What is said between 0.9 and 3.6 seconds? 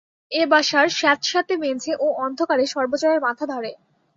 স্যাৎসেঁতে মেজে ও অন্ধকারে সর্বজয়ার মাথা